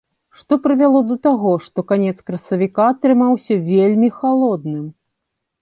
[0.37, 4.85] Што прывяло да таго, што канец красавіка атрымаўся вельмі халодным?